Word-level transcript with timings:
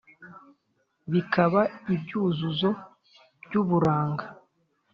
bikaba 1.11 1.61
ibyuzuzo 1.93 2.69
by’ 3.45 3.53
uburanga 3.61 4.25